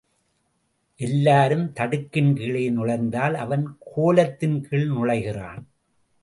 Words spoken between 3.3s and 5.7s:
அவன் கோலத்தின் கீழ் நுழைகிறான்.